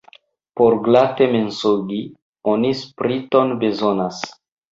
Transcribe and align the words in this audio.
Por 0.59 0.75
glate 0.87 1.27
mensogi, 1.33 1.99
oni 2.53 2.73
spriton 2.81 3.53
bezonas. 3.65 4.27